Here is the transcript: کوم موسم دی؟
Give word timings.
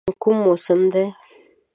کوم 0.21 0.35
موسم 0.45 0.81
دی؟ 0.93 1.05